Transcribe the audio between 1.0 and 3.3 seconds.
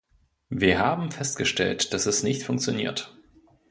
festgestellt, dass es nicht funktioniert.